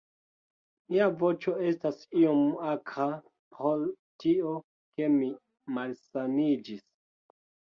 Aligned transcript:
Mia 0.93 1.09
voĉo 1.23 1.51
estas 1.71 1.99
iom 2.21 2.41
akra 2.69 3.07
pro 3.57 3.75
tio, 4.25 4.55
ke 4.97 5.11
mi 5.19 5.31
malsaniĝis 5.77 6.87